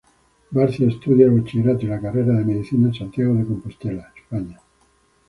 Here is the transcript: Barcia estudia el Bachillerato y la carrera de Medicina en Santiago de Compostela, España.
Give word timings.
Barcia 0.49 0.87
estudia 0.87 1.27
el 1.27 1.39
Bachillerato 1.39 1.85
y 1.85 1.89
la 1.89 2.01
carrera 2.01 2.33
de 2.33 2.43
Medicina 2.43 2.87
en 2.87 2.93
Santiago 2.95 3.35
de 3.35 3.43
Compostela, 3.45 4.11
España. 4.19 4.57